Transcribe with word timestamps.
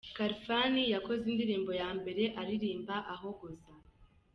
Khalfan 0.17 0.73
yakoze 0.95 1.23
indirimbo 1.31 1.71
ya 1.81 1.89
mbere 1.99 2.23
aririmba 2.41 2.95
ahogoza. 3.13 3.73